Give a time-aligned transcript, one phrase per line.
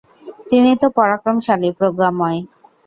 [0.49, 2.39] তিনি তো পরাক্রমশালী, প্রজ্ঞাময়।